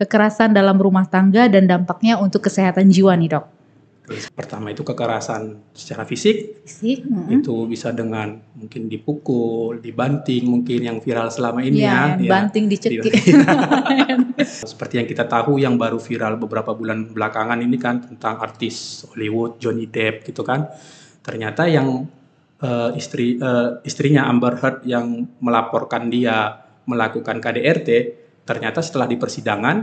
[0.00, 3.60] kekerasan dalam rumah tangga dan dampaknya untuk kesehatan jiwa nih dok.
[4.34, 7.30] Pertama itu kekerasan secara fisik, Fisik, mm-mm.
[7.30, 12.26] itu bisa dengan mungkin dipukul, dibanting, mungkin yang viral selama ini Iya, ya.
[12.26, 12.30] ya.
[12.34, 13.06] banting dicekik.
[14.74, 19.62] Seperti yang kita tahu yang baru viral beberapa bulan belakangan ini kan tentang artis Hollywood
[19.62, 20.66] Johnny Depp gitu kan.
[21.22, 22.10] Ternyata yang
[22.66, 27.88] eh, istri eh, istrinya Amber Heard yang melaporkan dia melakukan KDRT,
[28.50, 29.76] ternyata setelah di persidangan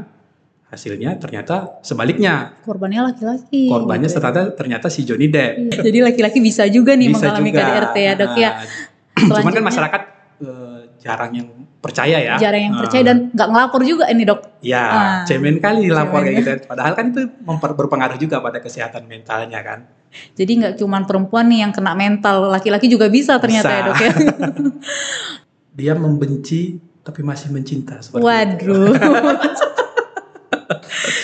[0.68, 2.60] hasilnya ternyata sebaliknya.
[2.68, 3.71] Korbannya laki-laki.
[3.71, 4.19] Korbannya gitu ya.
[4.19, 5.71] ternyata ternyata si Johnny Depp.
[5.71, 7.64] Iya, Jadi laki-laki bisa juga nih Bisa mengalami juga.
[7.64, 8.51] KDRT ya dok ya.
[8.51, 10.01] Nah, Cuman kan masyarakat
[10.43, 11.47] eh, jarang yang
[11.79, 12.36] percaya ya.
[12.36, 14.60] Jarang yang Nah, percaya dan nggak ngelapor juga ini dok.
[14.60, 16.27] Ya, Ah, cemen kali lapor cemen.
[16.27, 16.52] kayak gitu.
[16.75, 19.88] Padahal kan itu memper- berpengaruh juga pada kesehatan mentalnya kan.
[20.36, 23.79] Jadi nggak cuma perempuan nih yang kena mental, laki-laki juga bisa ternyata Bisa.
[23.79, 24.11] ya dok ya.
[25.79, 26.75] Dia membenci
[27.07, 28.04] tapi masih mencinta.
[28.11, 28.92] Waduh.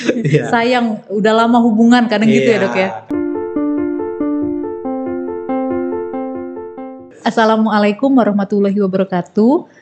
[0.04, 0.48] Iya.
[0.48, 2.64] Sayang udah lama hubungan kadang gitu ya Iya.
[2.64, 2.90] dok ya.
[7.24, 9.73] Assalamualaikum warahmatullahi wabarakatuh.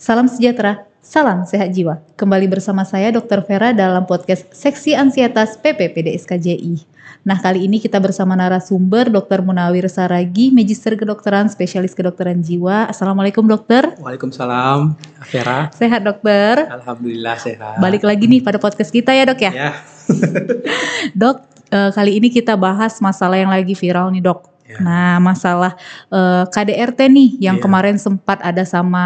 [0.00, 2.00] Salam sejahtera, salam sehat jiwa.
[2.16, 3.44] Kembali bersama saya Dr.
[3.44, 6.88] Vera dalam podcast Seksi Ansietas PPPD SKJI.
[7.28, 9.44] Nah kali ini kita bersama narasumber Dr.
[9.44, 12.88] Munawir Saragi, Magister Kedokteran, Spesialis Kedokteran Jiwa.
[12.88, 13.92] Assalamualaikum dokter.
[14.00, 14.96] Waalaikumsalam,
[15.28, 15.68] Vera.
[15.76, 16.64] Sehat dokter.
[16.64, 17.76] Alhamdulillah sehat.
[17.76, 19.52] Balik lagi nih pada podcast kita ya dok ya.
[19.52, 19.70] Ya.
[21.20, 21.44] Dok,
[21.76, 24.48] eh, kali ini kita bahas masalah yang lagi viral nih dok.
[24.64, 24.80] Ya.
[24.80, 25.76] Nah, masalah
[26.08, 27.68] eh, KDRT nih yang Iya.
[27.68, 29.04] kemarin sempat ada sama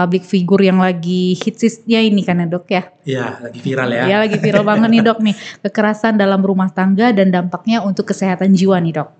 [0.00, 2.82] public figure yang lagi hitsisnya ini kan ya dok ya.
[3.04, 4.04] Iya, lagi viral ya.
[4.08, 5.36] Ya lagi viral banget nih dok nih.
[5.60, 9.10] Kekerasan dalam rumah tangga dan dampaknya untuk kesehatan jiwa nih dok.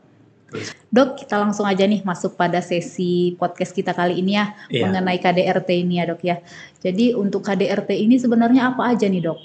[0.91, 4.91] Dok, kita langsung aja nih masuk pada sesi podcast kita kali ini ya Iya.
[4.91, 6.42] mengenai KDRT ini ya dok ya.
[6.83, 9.39] Jadi untuk KDRT ini sebenarnya apa aja nih dok?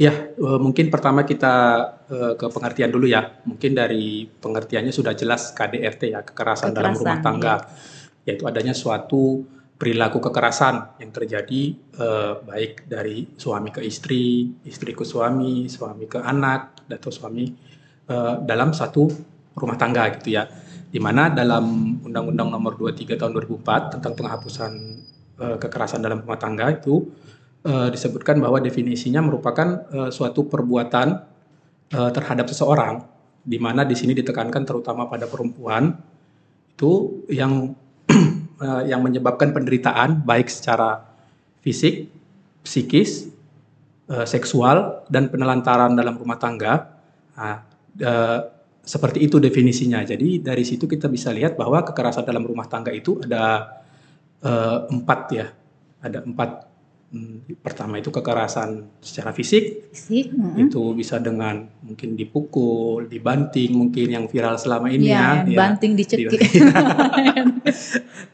[0.00, 1.52] Ya, mungkin pertama kita
[2.08, 3.36] eh, ke pengertian dulu ya.
[3.44, 7.54] Mungkin dari pengertiannya sudah jelas KDRT ya, kekerasan, dalam Kekerasan, rumah tangga.
[8.24, 9.44] Yaitu adanya suatu
[9.80, 16.20] perilaku kekerasan yang terjadi eh, baik dari suami ke istri, istri ke suami, suami ke
[16.20, 17.48] anak, atau suami
[18.04, 19.08] eh, dalam satu
[19.56, 20.44] rumah tangga gitu ya.
[20.90, 24.72] Di mana dalam Undang-Undang Nomor 23 Tahun 2004 tentang penghapusan
[25.40, 27.08] eh, kekerasan dalam rumah tangga itu
[27.64, 31.08] eh, disebutkan bahwa definisinya merupakan eh, suatu perbuatan
[31.88, 33.00] eh, terhadap seseorang,
[33.40, 35.96] di mana di sini ditekankan terutama pada perempuan
[36.76, 37.72] itu yang
[38.60, 41.02] eh, yang menyebabkan penderitaan baik secara
[41.64, 42.08] fisik,
[42.62, 43.28] psikis,
[44.08, 47.00] eh, seksual dan penelantaran dalam rumah tangga.
[47.36, 47.56] Nah,
[47.98, 48.40] eh,
[48.80, 50.00] seperti itu definisinya.
[50.02, 53.76] Jadi dari situ kita bisa lihat bahwa kekerasan dalam rumah tangga itu ada
[54.40, 55.46] eh, empat ya,
[56.00, 56.69] ada empat.
[57.10, 60.70] Hmm, Pertama itu kekerasan secara fisik, Fisik, mm-mm.
[60.70, 65.44] itu bisa dengan mungkin dipukul, dibanting, mungkin yang viral selama ini Iya, ya.
[65.50, 65.58] ya.
[65.58, 66.38] banting dicekik.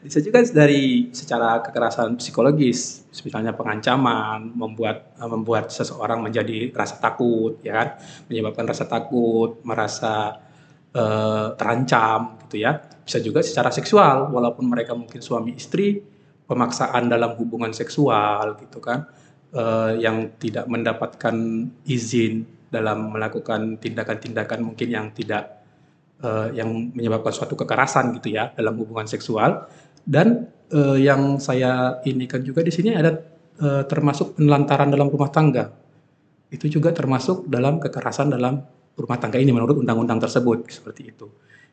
[0.05, 7.81] Bisa juga dari secara kekerasan psikologis, misalnya pengancaman, membuat membuat seseorang menjadi rasa takut, ya
[7.81, 7.87] kan,
[8.29, 10.37] menyebabkan rasa takut, merasa
[10.93, 12.77] eh, terancam, gitu ya.
[13.03, 15.97] Bisa juga secara seksual, walaupun mereka mungkin suami istri,
[16.47, 19.05] pemaksaan dalam hubungan seksual, gitu kan,
[19.51, 21.35] eh, yang tidak mendapatkan
[21.83, 25.63] izin dalam melakukan tindakan-tindakan mungkin yang tidak
[26.23, 29.67] eh, yang menyebabkan suatu kekerasan gitu ya dalam hubungan seksual.
[30.07, 33.11] Dan eh, yang saya inikan juga di sini ada
[33.59, 35.71] eh, termasuk penelantaran dalam rumah tangga.
[36.47, 38.63] Itu juga termasuk dalam kekerasan dalam
[38.97, 41.27] rumah tangga ini menurut undang-undang tersebut seperti itu.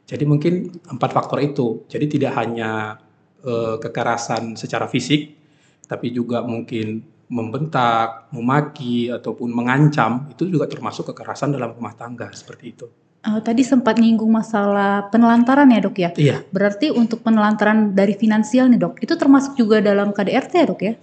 [0.05, 1.89] Jadi mungkin empat faktor itu.
[1.89, 3.01] Jadi tidak hanya
[3.45, 5.37] eh, kekerasan secara fisik
[5.85, 12.65] tapi juga mungkin membentak, memaki ataupun mengancam itu juga termasuk kekerasan dalam rumah tangga seperti
[12.73, 12.87] itu.
[13.25, 16.11] Eh, tadi sempat nyinggung masalah penelantaran ya dok ya.
[16.13, 20.81] Iya, Berarti untuk penelantaran dari finansial nih dok, itu termasuk juga dalam KDRT ya dok
[20.85, 20.95] ya?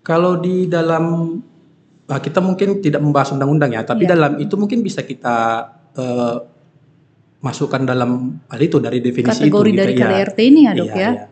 [0.00, 1.36] Kalau di dalam
[2.08, 4.16] ah, kita mungkin tidak membahas undang-undang ya, tapi Iya.
[4.16, 5.36] dalam itu mungkin bisa kita
[5.96, 6.36] eh,
[7.44, 9.78] masukkan dalam hal itu dari definisi Kategori itu.
[9.78, 10.00] dari gitu.
[10.00, 10.08] Iya.
[10.08, 11.10] KDRT ini ya dok Iya, ya.
[11.12, 11.24] iya.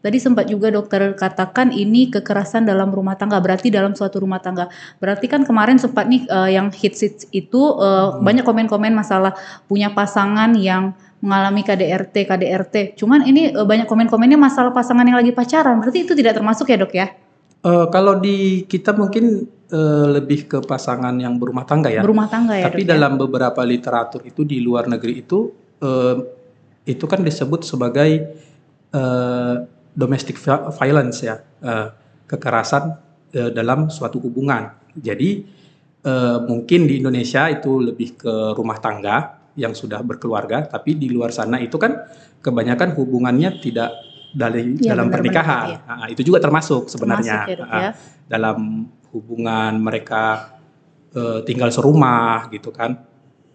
[0.00, 4.72] Tadi sempat juga dokter katakan ini kekerasan dalam rumah tangga, berarti dalam suatu rumah tangga.
[4.96, 8.24] Berarti kan kemarin sempat nih eh, yang hits hits itu eh, Hmm.
[8.24, 9.36] banyak komen-komen masalah
[9.68, 12.74] punya pasangan yang mengalami KDRT, KDRT.
[12.96, 15.84] Cuman ini eh, banyak komen-komennya masalah pasangan yang lagi pacaran.
[15.84, 17.12] Berarti itu tidak termasuk ya dok ya?
[17.60, 22.00] Eh, kalau di kita mungkin eh, lebih ke pasangan yang berumah tangga ya.
[22.00, 22.92] Berumah tangga ya Tapi dok ya?
[22.96, 25.52] dalam beberapa literatur itu di luar negeri itu
[25.84, 26.16] eh,
[26.88, 28.32] itu kan disebut sebagai
[28.96, 29.56] eh,
[29.92, 31.88] domestic vi- violence ya, eh,
[32.26, 32.82] kekerasan
[33.30, 34.70] eh, dalam suatu hubungan.
[34.94, 35.30] Jadi
[36.00, 41.28] eh, mungkin di Indonesia itu lebih ke rumah tangga yang sudah berkeluarga, tapi di luar
[41.30, 41.92] sana itu kan
[42.40, 43.92] kebanyakan hubungannya tidak
[44.30, 45.66] dari Iya, dalam benar-benar, pernikahan.
[45.68, 45.78] iya.
[45.84, 47.90] Nah, itu juga termasuk sebenarnya Termasuk ya, Ah, ya.
[48.30, 48.58] dalam
[49.12, 50.54] hubungan mereka
[51.10, 52.94] eh, tinggal serumah gitu kan.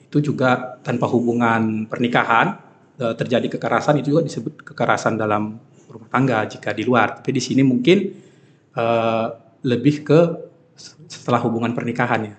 [0.04, 2.62] Itu juga tanpa hubungan pernikahan
[2.96, 5.60] terjadi kekerasan itu juga disebut kekerasan dalam
[5.96, 7.16] rumah tangga jika di luar.
[7.18, 7.98] Tapi di sini mungkin
[8.76, 9.26] eh,
[9.64, 10.20] lebih ke
[11.08, 12.36] setelah hubungan pernikahan ya.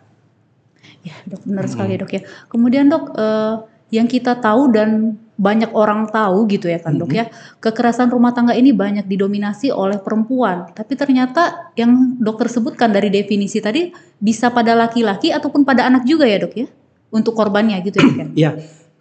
[1.03, 1.73] Ya, dok, benar Hmm.
[1.73, 2.23] sekali dok ya.
[2.47, 3.55] Kemudian dok, eh,
[3.94, 7.29] yang kita tahu dan banyak orang tahu gitu ya kan dok ya,
[7.61, 10.73] kekerasan rumah tangga ini banyak didominasi oleh perempuan.
[10.73, 16.25] Tapi ternyata yang dokter sebutkan dari definisi tadi bisa pada laki-laki ataupun pada anak juga
[16.25, 16.67] ya dok ya,
[17.12, 18.26] untuk korbannya gitu ya dok ya.
[18.35, 18.50] Iya,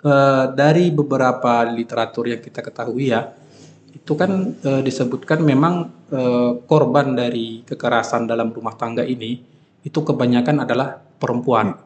[0.04, 3.32] eh, dari beberapa literatur yang kita ketahui ya,
[3.96, 9.40] itu kan eh, disebutkan memang eh, korban dari kekerasan dalam rumah tangga ini
[9.88, 11.80] itu kebanyakan adalah perempuan,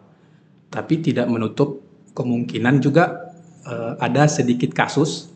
[0.74, 1.86] tapi tidak menutup
[2.18, 3.30] kemungkinan juga
[3.70, 5.30] eh, ada sedikit kasus,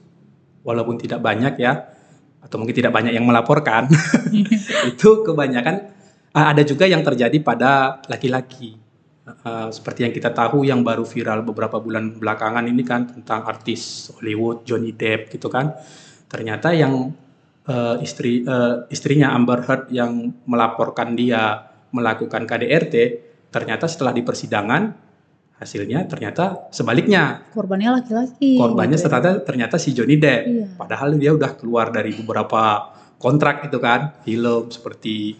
[0.65, 1.93] walaupun tidak banyak ya,
[2.41, 3.85] atau mungkin tidak banyak yang melaporkan,
[4.91, 5.93] itu kebanyakan
[6.33, 8.81] ada juga yang terjadi pada laki-laki.
[9.23, 14.11] Uh, seperti yang kita tahu yang baru viral beberapa bulan belakangan ini kan tentang artis
[14.11, 15.71] Hollywood Johnny Depp gitu kan
[16.33, 17.13] ternyata yang
[17.69, 22.95] uh, istri uh, istrinya Amber Heard yang melaporkan dia melakukan KDRT
[23.53, 24.83] ternyata setelah di persidangan
[25.62, 28.57] hasilnya ternyata sebaliknya Korbannya laki-laki.
[28.57, 29.13] korbannya gitu ya.
[29.13, 30.65] ternyata ternyata si Johnny Depp Iya.
[30.75, 32.89] padahal dia udah keluar dari beberapa
[33.21, 35.38] kontrak itu kan film seperti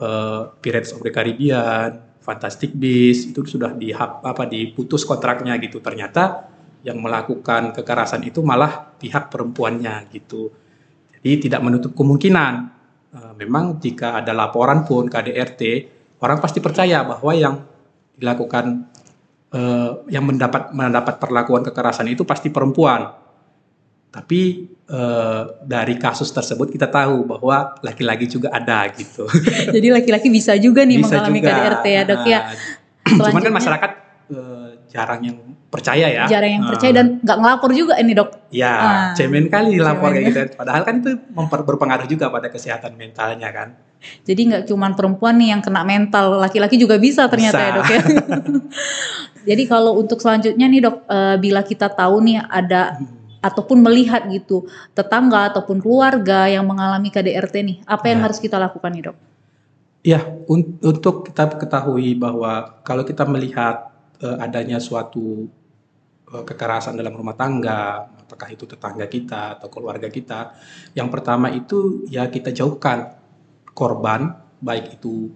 [0.00, 5.84] uh, Pirates of the Caribbean, Fantastic Beasts itu sudah di apa diputus kontraknya gitu.
[5.84, 6.48] Ternyata
[6.80, 10.48] yang melakukan kekerasan itu malah pihak perempuannya gitu.
[11.20, 12.52] Jadi tidak menutup kemungkinan
[13.12, 15.62] uh, memang jika ada laporan pun KDRT
[16.20, 17.54] orang pasti percaya bahwa yang
[18.16, 18.88] dilakukan
[19.52, 23.20] uh, yang mendapat mendapat perlakuan kekerasan itu pasti perempuan.
[24.10, 29.22] Tapi eh, dari kasus tersebut kita tahu bahwa laki-laki juga ada gitu.
[29.78, 31.50] Jadi laki-laki bisa juga nih Bisa mengalami juga.
[31.54, 32.40] KDRT ya dok ya.
[33.06, 33.99] Nah, Cuman kan masyarakat eh,
[34.90, 35.38] jarang yang
[35.70, 36.26] percaya ya.
[36.26, 38.50] Jarang yang percaya dan nggak ngelapor juga ini dok.
[38.50, 39.96] Ya, Ah, cemen kali cemen.
[39.96, 40.40] kayak gitu.
[40.58, 43.78] Padahal kan itu memper- berpengaruh juga pada kesehatan mentalnya kan.
[44.24, 47.62] Jadi nggak cuma perempuan nih yang kena mental, laki-laki juga bisa ternyata Bisa.
[47.62, 48.02] ya dok ya.
[49.48, 52.96] Jadi kalau untuk selanjutnya nih dok, eh, bila kita tahu nih ada
[53.40, 58.24] ataupun melihat gitu tetangga ataupun keluarga yang mengalami KDRT nih, apa yang Ya.
[58.28, 59.16] harus kita lakukan nih dok?
[60.00, 63.92] Ya, un- untuk kita ketahui bahwa kalau kita melihat
[64.26, 65.48] adanya suatu
[66.32, 70.54] eh, kekerasan dalam rumah tangga, apakah itu tetangga kita atau keluarga kita,
[70.92, 73.16] yang pertama itu ya kita jauhkan
[73.72, 75.32] korban, baik itu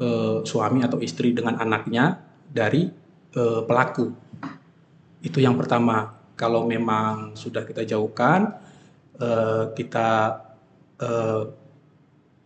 [0.00, 2.88] eh, suami atau istri dengan anaknya dari
[3.36, 4.06] eh, pelaku.
[5.20, 6.16] Itu yang pertama.
[6.38, 8.54] Kalau memang sudah kita jauhkan,
[9.18, 10.38] eh, kita
[11.02, 11.42] eh,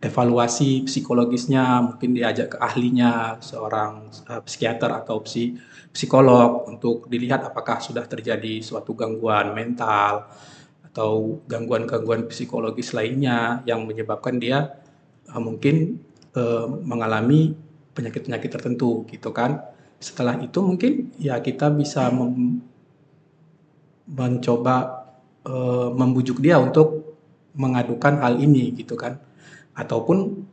[0.03, 5.55] evaluasi psikologisnya, mungkin diajak ke ahlinya, seorang uh, psikiater atau psi-
[5.95, 10.27] psikolog untuk dilihat apakah sudah terjadi suatu gangguan mental
[10.91, 14.75] atau gangguan-gangguan psikologis lainnya yang menyebabkan dia
[15.31, 16.03] uh, mungkin
[16.35, 17.55] uh, mengalami
[17.95, 19.63] penyakit-penyakit tertentu gitu kan.
[20.03, 22.11] Setelah itu mungkin ya kita bisa
[24.03, 24.75] mencoba
[25.47, 27.15] uh, membujuk dia untuk
[27.55, 29.15] mengadukan hal ini gitu kan
[29.73, 30.45] ataupun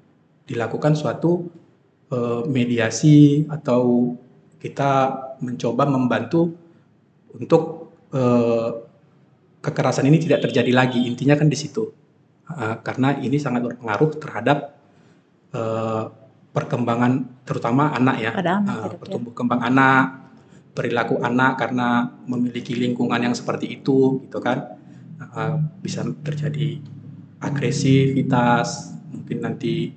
[0.49, 1.47] dilakukan suatu
[2.11, 4.15] eh, mediasi atau
[4.61, 4.91] kita
[5.41, 6.53] mencoba membantu
[7.37, 8.71] untuk eh,
[9.61, 11.05] kekerasan ini tidak terjadi lagi.
[11.07, 11.85] Intinya kan di situ.
[12.51, 14.59] Eh, karena ini sangat berpengaruh terhadap
[15.55, 16.05] eh,
[16.51, 18.31] perkembangan terutama anak ya.
[18.35, 20.21] Anak, Eh, ya, pertumbuh kembang anak
[20.71, 24.79] perilaku anak karena memiliki lingkungan yang seperti itu gitu kan.
[25.21, 26.81] Eh, bisa terjadi
[27.41, 29.93] agresivitas, mungkin nanti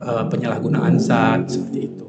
[0.00, 2.06] eh, penyalahgunaan zat seperti itu.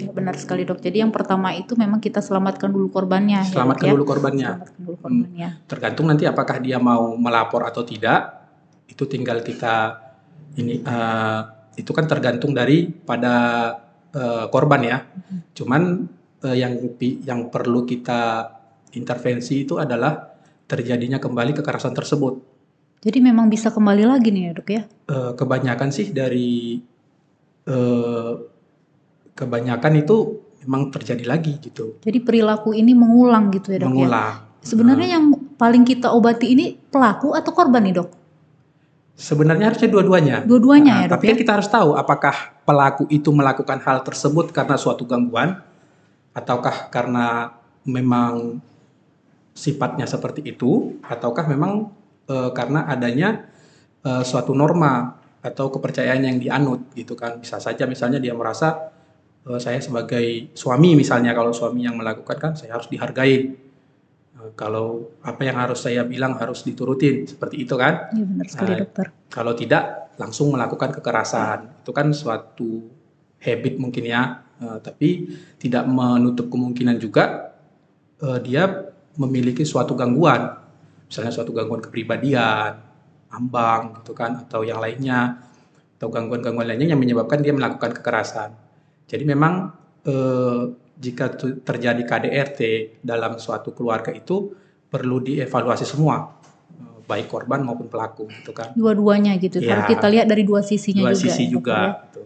[0.00, 0.80] Ya, benar sekali dok.
[0.80, 3.44] Jadi yang pertama itu memang kita selamatkan dulu korbannya.
[3.44, 3.92] ya, Selamatkan ya.
[3.92, 4.50] dulu korbannya.
[4.56, 5.48] Selamatkan dulu korbannya.
[5.68, 8.48] Tergantung nanti apakah dia mau melapor atau tidak,
[8.88, 10.00] itu tinggal kita
[10.56, 11.40] ini eh,
[11.76, 13.34] itu kan tergantung dari pada
[14.16, 14.98] eh, korban ya.
[15.52, 16.08] Cuman
[16.48, 18.48] eh, yang yang perlu kita
[18.96, 20.32] intervensi itu adalah
[20.64, 22.49] terjadinya kembali kekerasan tersebut.
[23.00, 24.82] Jadi memang bisa kembali lagi nih ya dok ya.
[25.08, 26.76] Eh, kebanyakan sih dari
[27.64, 28.32] eh,
[29.32, 30.16] kebanyakan itu
[30.60, 33.88] memang terjadi lagi gitu Jadi perilaku ini mengulang gitu ya dok ya.
[33.88, 38.12] mengulang Sebenarnya yang paling kita obati ini pelaku atau korban nih dok?
[39.16, 40.36] Sebenarnya harusnya dua-duanya.
[40.44, 41.28] Dua-duanya Nah, ya dok tapi ya?
[41.32, 42.36] kan kita harus tahu apakah
[42.68, 45.56] pelaku itu melakukan hal tersebut karena suatu gangguan
[46.36, 47.56] ataukah karena
[47.88, 48.60] memang
[49.56, 51.88] sifatnya seperti itu ataukah memang
[52.30, 53.50] eh, karena adanya
[54.06, 57.42] eh, suatu norma atau kepercayaan yang dianut gitu kan.
[57.42, 58.94] Bisa saja misalnya dia merasa
[59.42, 63.36] eh, saya sebagai suami misalnya kalau suami yang melakukan kan saya harus dihargai.
[64.38, 68.14] Eh, kalau apa yang harus saya bilang harus diturutin seperti itu kan.
[68.14, 69.06] Iya benar sekali Nah, dokter.
[69.26, 69.82] Kalau tidak
[70.14, 71.82] langsung melakukan kekerasan.
[71.82, 72.86] Itu kan suatu
[73.40, 74.22] habit mungkin ya,
[74.60, 75.08] Eh, tapi
[75.56, 77.56] tidak menutup kemungkinan juga
[78.20, 80.60] eh, dia memiliki suatu gangguan.
[81.10, 82.78] Misalnya suatu gangguan kepribadian,
[83.34, 85.42] ambang gitu kan atau yang lainnya
[85.98, 88.54] atau gangguan-gangguan lainnya yang menyebabkan dia melakukan kekerasan.
[89.10, 89.74] Jadi memang
[90.06, 90.62] eh,
[91.00, 91.34] jika
[91.66, 92.60] terjadi KDRT
[93.02, 94.54] dalam suatu keluarga itu
[94.86, 96.30] perlu dievaluasi semua
[96.78, 98.70] eh, baik korban maupun pelaku gitu kan.
[98.78, 99.58] Dua-duanya gitu.
[99.58, 99.76] Ya.
[99.76, 101.22] Harus kita lihat dari dua sisinya dua juga.
[101.26, 101.78] sisi ya, dokter, juga.
[101.78, 101.90] ya.
[102.06, 102.20] gitu.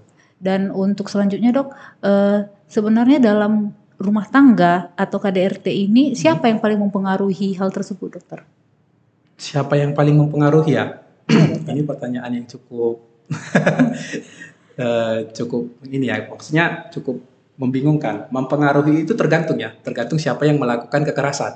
[0.45, 1.73] Dan untuk selanjutnya dok,
[2.05, 2.39] eh,
[2.69, 6.17] sebenarnya dalam rumah tangga atau KDRT ini Hmm.
[6.19, 8.45] siapa yang paling mempengaruhi hal tersebut dokter?
[9.35, 11.05] Siapa yang paling mempengaruhi ya?
[11.73, 13.01] ini pertanyaan yang cukup
[14.85, 17.23] eh, cukup ini ya, maksudnya cukup
[17.57, 18.29] membingungkan.
[18.31, 21.53] Mempengaruhi itu tergantung ya, tergantung siapa yang melakukan kekerasan.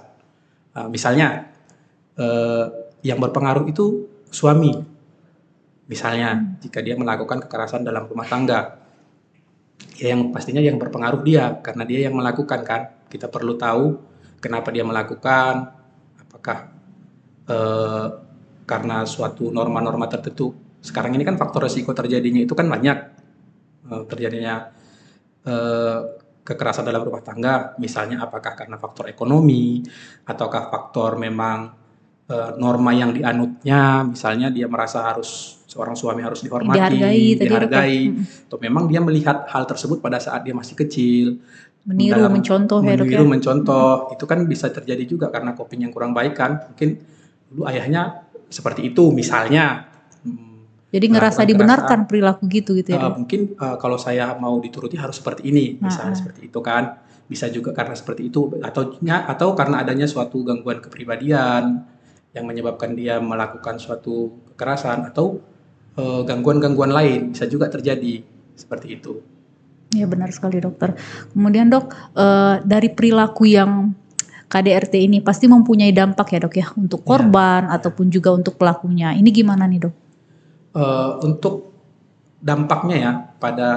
[0.74, 1.50] Nah, misalnya
[2.18, 2.64] eh,
[3.02, 4.74] yang berpengaruh itu suami.
[5.88, 8.76] Misalnya jika dia melakukan kekerasan dalam rumah tangga,
[9.96, 12.82] ya yang pastinya yang berpengaruh dia karena dia yang melakukan kan.
[13.08, 13.96] Kita perlu tahu
[14.38, 15.72] kenapa dia melakukan,
[16.20, 16.77] apakah
[17.48, 18.06] eh,
[18.68, 20.52] karena suatu norma-norma tertentu.
[20.78, 23.18] Sekarang ini kan faktor resiko terjadinya itu kan banyak
[23.88, 24.68] Eh, terjadinya
[25.48, 25.98] eh,
[26.44, 29.80] kekerasan dalam rumah tangga, misalnya apakah karena faktor ekonomi
[30.28, 31.72] ataukah faktor memang
[32.28, 38.48] eh, norma yang dianutnya, misalnya dia merasa harus seorang suami harus dihormati, Dihargai dihargai, Mm.
[38.48, 41.40] atau memang dia melihat hal tersebut pada saat dia masih kecil,
[41.88, 43.16] Meniru, dalam mencontoh ya dok ya?
[43.16, 46.60] meniru, mencontoh, itu kan bisa terjadi juga karena coping yang kurang baik kan.
[46.72, 47.00] Mungkin
[47.48, 49.88] dulu ayahnya seperti itu misalnya.
[50.24, 53.20] Hmm, Jadi ngerasa melakukan dibenarkan perilaku gitu gitu ya dok?
[53.24, 56.20] mungkin eh, kalau saya mau dituruti harus seperti ini, Ah, misalnya ah.
[56.20, 56.84] seperti itu kan.
[57.28, 61.84] Bisa juga karena seperti itu atau atau karena adanya suatu gangguan kepribadian
[62.32, 65.36] yang menyebabkan dia melakukan suatu kekerasan atau
[66.00, 68.24] eh, gangguan-gangguan lain bisa juga terjadi
[68.56, 69.20] seperti itu.
[69.92, 70.96] Ya benar sekali dokter.
[71.36, 73.92] Kemudian dok, eh, dari perilaku yang
[74.48, 77.06] KDRT ini pasti mempunyai dampak ya dok ya untuk Ya.
[77.06, 79.12] korban ataupun juga untuk pelakunya.
[79.12, 79.94] Ini gimana nih dok?
[80.72, 81.68] Eh, untuk
[82.40, 83.70] dampaknya ya pada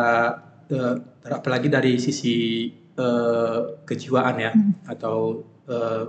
[0.72, 0.96] eh,
[1.28, 4.74] apalagi dari sisi eh, kejiwaan ya Hmm.
[4.88, 6.04] atau eh,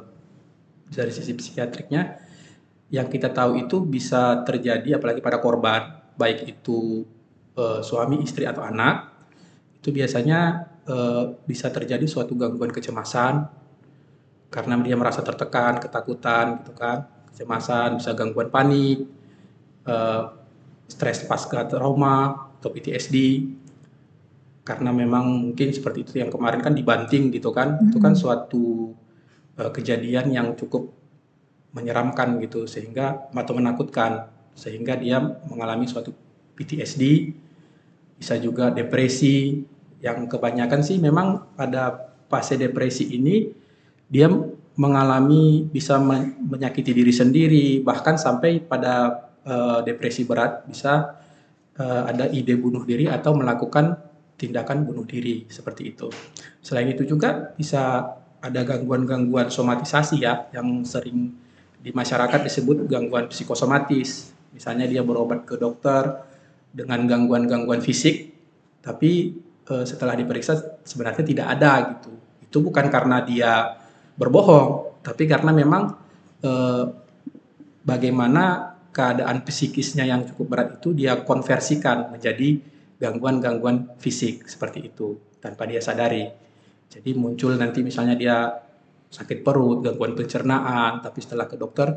[0.92, 2.02] dari sisi psikiatriknya
[2.92, 5.82] yang kita tahu itu bisa terjadi apalagi pada korban
[6.14, 7.02] baik itu
[7.56, 9.10] eh, suami istri atau anak
[9.80, 10.38] itu biasanya
[10.84, 13.61] eh, bisa terjadi suatu gangguan kecemasan
[14.52, 17.08] karena dia merasa tertekan ketakutan gitu kan.
[17.32, 19.08] Kecemasan bisa gangguan panik
[19.88, 20.22] eh,
[20.86, 23.16] stres pasca trauma atau PTSD
[24.62, 27.80] karena memang mungkin seperti itu yang kemarin kan dibanting gitu kan.
[27.88, 28.20] Itu kan Mhm.
[28.20, 28.92] suatu
[29.56, 30.92] eh, kejadian yang cukup
[31.72, 34.28] menyeramkan gitu sehingga atau menakutkan.
[34.52, 35.16] Sehingga dia
[35.48, 36.12] mengalami suatu
[36.56, 37.32] PTSD
[38.20, 39.64] bisa juga depresi.
[40.04, 43.61] Yang kebanyakan sih memang pada fase depresi ini
[44.12, 44.28] dia
[44.76, 51.16] mengalami bisa men- menyakiti diri sendiri bahkan sampai pada eh, depresi berat bisa
[51.80, 53.96] eh, ada ide bunuh diri atau melakukan
[54.36, 56.12] tindakan bunuh diri seperti itu.
[56.60, 61.32] Selain itu juga bisa ada gangguan-gangguan somatisasi ya yang sering
[61.78, 64.34] di masyarakat disebut gangguan psikosomatis.
[64.52, 66.28] Misalnya dia berobat ke dokter
[66.68, 68.34] dengan gangguan-gangguan fisik
[68.84, 72.12] tapi eh, setelah diperiksa sebenarnya tidak ada gitu.
[72.44, 73.81] Itu bukan karena dia
[74.16, 75.82] berbohong, tapi karena memang
[76.44, 76.84] eh,
[77.82, 82.60] bagaimana keadaan psikisnya yang cukup berat itu dia konversikan menjadi
[83.00, 86.28] gangguan-gangguan fisik seperti itu tanpa dia sadari.
[86.92, 88.52] Jadi muncul nanti misalnya dia
[89.08, 91.88] sakit perut, gangguan pencernaan, tapi setelah ke dokter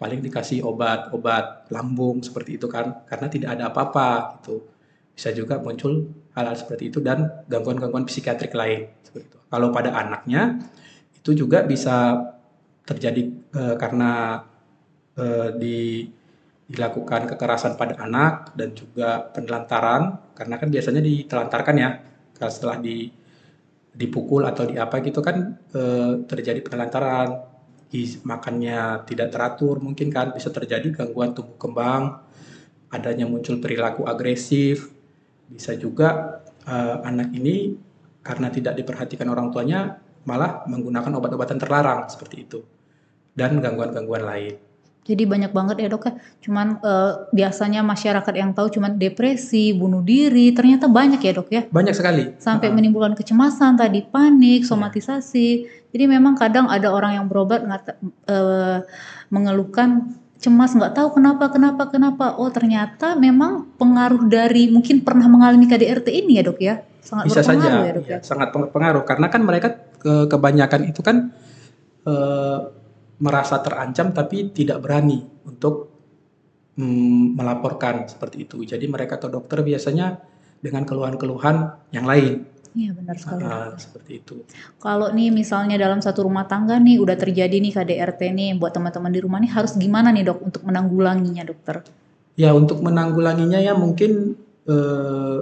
[0.00, 4.64] paling dikasih obat-obat lambung seperti itu kan karena tidak ada apa-apa gitu.
[5.12, 9.38] Bisa juga muncul hal-hal seperti itu dan gangguan-gangguan psikiatrik lain seperti itu.
[9.44, 10.56] Kalau pada anaknya
[11.20, 12.16] itu juga bisa
[12.84, 13.22] terjadi
[13.54, 14.42] eh, karena
[15.16, 15.78] eh, di
[16.70, 20.32] dilakukan kekerasan pada anak dan juga penelantaran.
[20.34, 21.90] Karena kan biasanya ditelantarkan ya
[22.38, 23.10] kalau setelah di
[23.90, 27.48] dipukul atau di apa gitu kan eh, terjadi penelantaran.
[28.22, 32.22] Makannya tidak teratur mungkin kan bisa terjadi gangguan tumbuh kembang
[32.90, 34.90] adanya muncul perilaku agresif,
[35.46, 37.78] bisa juga uh, anak ini
[38.20, 42.60] karena tidak diperhatikan orang tuanya malah menggunakan obat-obatan terlarang seperti itu
[43.32, 44.54] dan gangguan-gangguan lain.
[45.00, 46.12] Jadi banyak banget ya dok ya.
[46.44, 51.62] Cuman uh, biasanya masyarakat yang tahu cuman depresi, bunuh diri, ternyata banyak ya dok ya.
[51.66, 52.36] Banyak sekali.
[52.36, 54.68] Sampai uh menimbulkan kecemasan tadi, panik, iya.
[54.68, 55.48] somatisasi.
[55.90, 58.84] Jadi memang kadang ada orang yang berobat uh,
[59.32, 62.36] mengeluhkan cemas nggak tahu kenapa kenapa kenapa.
[62.36, 66.74] Oh ternyata memang pengaruh dari mungkin pernah mengalami KDRT ini ya dok ya.
[67.00, 68.20] Sangat Bisa saja, ya dok ya.
[68.20, 68.24] ya.
[68.24, 71.30] Sangat pengaruh karena kan mereka ke kebanyakan itu kan.
[72.00, 72.80] Uh,
[73.20, 75.92] merasa terancam tapi tidak berani untuk
[76.80, 78.64] mm, melaporkan seperti itu.
[78.64, 80.18] Jadi mereka ke dokter biasanya
[80.58, 82.48] dengan keluhan-keluhan yang lain.
[82.70, 83.42] Iya benar sekali.
[83.44, 84.34] Uh, seperti itu.
[84.80, 89.12] Kalau nih misalnya dalam satu rumah tangga nih udah terjadi nih KDRT nih buat teman-teman
[89.12, 91.84] di rumah nih harus gimana nih dok untuk menanggulanginya dokter?
[92.38, 95.38] Ya untuk menanggulanginya ya mungkin eh,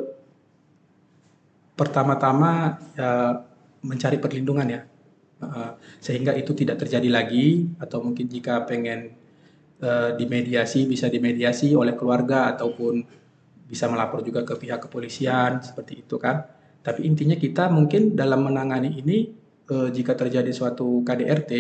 [1.78, 3.44] pertama-tama ya
[3.84, 4.80] mencari perlindungan ya.
[6.02, 9.14] Sehingga itu tidak terjadi lagi atau mungkin jika pengen
[9.82, 13.06] uh, dimediasi bisa dimediasi oleh keluarga ataupun
[13.68, 16.42] bisa melapor juga ke pihak kepolisian seperti itu kan.
[16.82, 19.30] Tapi intinya kita mungkin dalam menangani ini
[19.70, 21.52] uh, jika terjadi suatu KDRT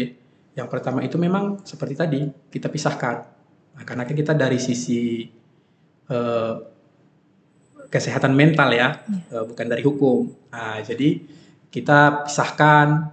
[0.58, 2.20] yang pertama itu memang seperti tadi
[2.50, 3.16] kita pisahkan.
[3.78, 5.22] Nah, karena kan kita dari sisi
[6.10, 6.54] uh,
[7.86, 9.46] kesehatan mental ya, ya.
[9.46, 10.26] bukan dari hukum.
[10.50, 11.22] Nah, jadi
[11.68, 13.12] kita pisahkan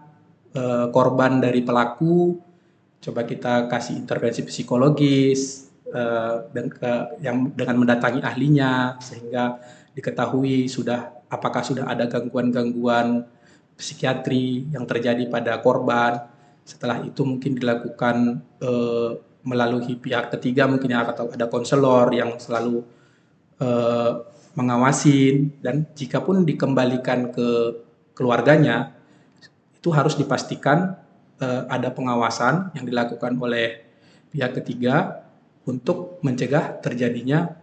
[0.56, 2.40] uh, korban dari pelaku
[3.04, 9.62] coba kita kasih intervensi psikologis uh, dan ke, yang dengan mendatangi ahlinya sehingga
[9.94, 13.28] diketahui sudah apakah sudah ada gangguan-gangguan
[13.76, 16.32] psikiatri yang terjadi pada korban.
[16.66, 19.10] Setelah itu mungkin dilakukan uh,
[19.46, 22.82] melalui pihak ketiga mungkin atau ada konselor yang selalu
[23.62, 24.26] uh,
[24.58, 27.85] mengawasin dan jika pun dikembalikan ke
[28.16, 28.96] keluarganya
[29.76, 30.98] itu harus dipastikan
[31.44, 33.86] uh, ada pengawasan yang dilakukan oleh
[34.32, 35.28] pihak ketiga
[35.68, 37.54] untuk mencegah terjadinya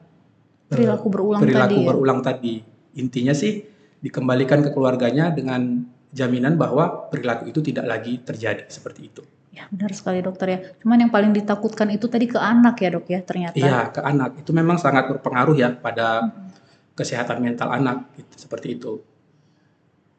[0.70, 1.76] uh, perilaku berulang perilaku tadi.
[1.80, 1.88] Ya?
[1.88, 2.54] berulang tadi.
[3.00, 3.64] Intinya sih
[4.04, 9.22] dikembalikan ke keluarganya dengan jaminan bahwa perilaku itu tidak lagi terjadi seperti itu.
[9.52, 10.58] Ya benar sekali dokter ya.
[10.80, 13.56] Cuman yang paling ditakutkan itu tadi ke anak ya dok ya ternyata.
[13.56, 16.96] Iya ke anak itu memang sangat berpengaruh ya pada hmm.
[16.96, 19.11] kesehatan mental anak gitu, seperti itu.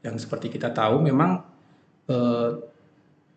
[0.03, 1.41] Yang seperti kita tahu memang
[2.11, 2.51] eh,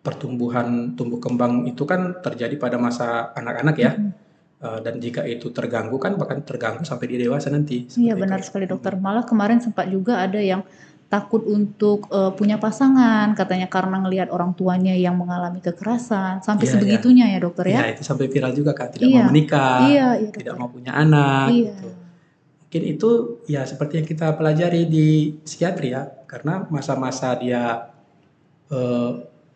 [0.07, 3.94] pertumbuhan tumbuh kembang itu kan terjadi pada masa anak-anak ya.
[3.98, 4.24] Mm -hmm.
[4.57, 7.92] Uh, dan jika itu terganggu kan bahkan terganggu sampai di dewasa nanti.
[7.92, 8.48] Iya benar itu.
[8.48, 8.96] sekali dokter.
[8.96, 10.64] Malah kemarin sempat juga ada yang
[11.07, 16.72] takut untuk uh, punya pasangan katanya karena ngelihat orang tuanya yang mengalami kekerasan sampai iya,
[16.72, 17.37] sebegitunya iya.
[17.37, 17.79] ya dokter ya.
[17.85, 19.22] Iya itu sampai viral juga kan tidak iya.
[19.22, 21.46] mau menikah, iya, iya, tidak mau punya anak.
[21.52, 21.72] Iya.
[21.76, 21.88] Gitu.
[22.66, 23.11] Mungkin itu
[23.46, 26.02] ya seperti yang kita pelajari di psikiatri ya.
[26.26, 27.94] Karena masa-masa dia
[28.74, 29.11] uh,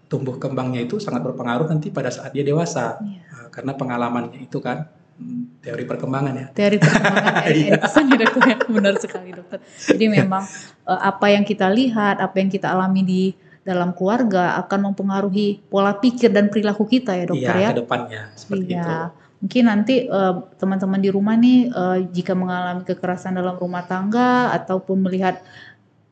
[0.07, 3.03] tumbuh kembangnya itu sangat berpengaruh nanti pada saat dia dewasa.
[3.03, 3.19] Yeah.
[3.19, 3.23] Iya.
[3.35, 4.87] uh, karena pengalamannya itu kan
[5.19, 6.47] hmm, teori perkembangan ya.
[6.55, 7.77] Teori perkembangan ya,
[8.15, 8.57] dokter ya.
[8.71, 9.59] Benar sekali dokter.
[9.91, 10.47] Jadi memang
[10.87, 13.25] uh, apa yang kita lihat apa yang kita alami di
[13.61, 17.71] dalam keluarga akan mempengaruhi pola pikir dan perilaku kita ya dokter iya, ya.
[17.71, 18.81] ke depannya seperti iya.
[18.81, 18.97] itu
[19.41, 25.09] mungkin nanti uh, teman-teman di rumah nih uh, jika mengalami kekerasan dalam rumah tangga ataupun
[25.09, 25.41] melihat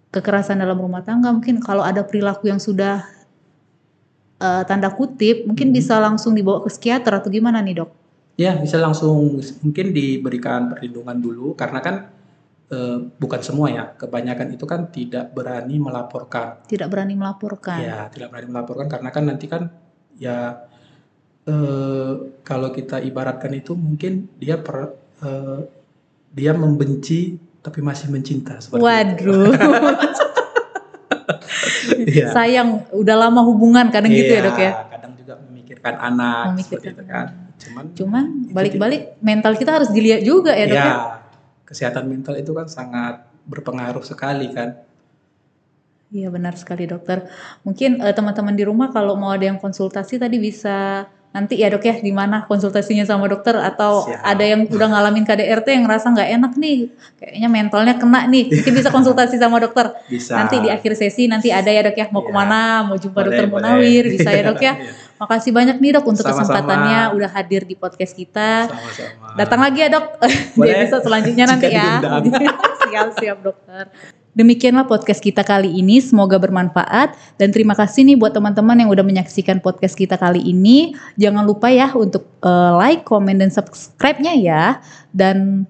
[0.09, 3.05] kekerasan dalam rumah tangga mungkin kalau ada perilaku yang sudah
[4.41, 5.77] uh, tanda kutip mungkin hmm.
[5.77, 7.91] bisa langsung dibawa ke psikiater atau gimana nih dok?
[8.39, 11.97] Ya bisa langsung mungkin diberikan perlindungan dulu karena kan
[12.73, 16.65] uh, bukan semua ya kebanyakan itu kan tidak berani melaporkan.
[16.65, 17.83] Tidak berani melaporkan.
[17.83, 19.69] Ya tidak berani melaporkan karena kan nanti kan
[20.17, 20.65] ya
[21.49, 22.13] uh,
[22.45, 25.65] kalau kita ibaratkan itu mungkin dia per, uh,
[26.31, 29.53] dia membenci tapi masih mencinta seperti Waduh.
[31.89, 32.33] Iya.
[32.33, 34.73] Sayang udah lama hubungan kadang iya, gitu ya, Dok ya.
[34.89, 37.27] kadang juga memikirkan anak memikirkan itu kan.
[37.59, 40.85] Cuman cuman balik-balik mental kita harus dilihat juga ya, Dok ya.
[40.89, 40.97] ya.
[41.69, 44.79] Kesehatan mental itu kan sangat berpengaruh sekali kan.
[46.09, 47.29] Iya benar sekali dokter.
[47.69, 51.85] Mungkin uh, teman-teman di rumah kalau mau ada yang konsultasi tadi bisa nanti ya dok
[51.85, 53.55] ya di mana konsultasinya sama dokter?
[53.61, 54.25] Atau Siap.
[54.25, 56.79] ada yang udah ngalamin KDRT yang ngerasa nggak enak nih?
[57.21, 58.45] Kayaknya mentalnya kena nih.
[58.49, 59.93] Mungkin bisa konsultasi sama dokter.
[60.09, 60.35] Bisa.
[60.41, 62.27] nanti di akhir sesi nanti ada ya dok ya mau ya.
[62.29, 62.61] ke mana?
[62.89, 64.75] Mau jumpa boleh, dokter Munawir bisa ya dok ya?
[64.79, 64.93] Iya.
[65.19, 66.63] makasih banyak nih dok untuk Sama-sama.
[66.63, 68.71] kesempatannya udah hadir di podcast kita.
[68.71, 69.35] Sama-sama.
[69.35, 70.07] datang lagi ya dok.
[70.63, 71.99] Di episode selanjutnya nanti ya.
[72.89, 73.91] siap siap dokter
[74.39, 79.03] Demikianlah podcast kita kali ini, semoga bermanfaat dan terima kasih nih buat teman-teman yang udah
[79.03, 80.95] menyaksikan podcast kita kali ini.
[81.19, 84.79] Jangan lupa ya untuk uh, like, komen dan subscribe-nya ya
[85.11, 85.67] dan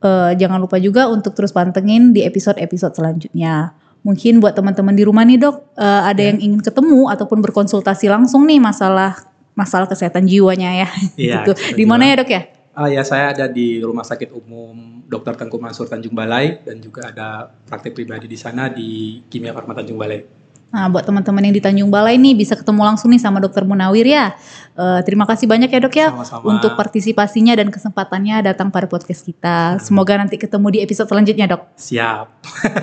[0.00, 3.76] Eh, jangan lupa juga untuk terus pantengin di episode-episode selanjutnya.
[4.00, 8.48] Mungkin buat teman-teman di rumah nih dok, eh, ada yang ingin ketemu ataupun berkonsultasi langsung
[8.48, 9.20] nih masalah
[9.52, 10.88] masalah kesehatan jiwanya ya.
[11.20, 11.52] Iya, gitu.
[11.76, 12.48] Di mana ya dok ya?
[12.70, 15.34] Ah ya, saya ada di Rumah Sakit Umum Dr.
[15.34, 19.98] Tengku Mansur Tanjung Balai dan juga ada praktik pribadi di sana di Kimia Farma Tanjung
[19.98, 20.40] Balai.
[20.70, 24.06] Nah, buat teman-teman yang di Tanjung Balai nih bisa ketemu langsung nih sama Dokter Munawir
[24.06, 24.38] ya.
[24.78, 26.46] Eh, terima kasih banyak ya dok ya Sama-sama.
[26.46, 29.82] untuk partisipasinya dan kesempatannya datang pada podcast kita.
[29.82, 31.74] Semoga nanti ketemu di episode selanjutnya dok.
[31.74, 32.26] Siap.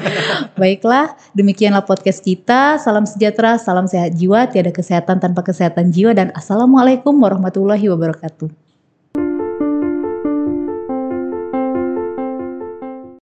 [0.60, 2.76] Baiklah, demikianlah podcast kita.
[2.76, 8.67] Salam sejahtera, salam sehat jiwa, tiada kesehatan tanpa kesehatan jiwa dan assalamualaikum warahmatullahi wabarakatuh.